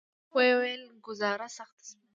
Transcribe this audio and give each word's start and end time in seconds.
ویې 0.35 0.53
ویل: 0.59 0.83
ګوزاره 1.05 1.47
سخته 1.57 1.83
شوه. 1.89 1.99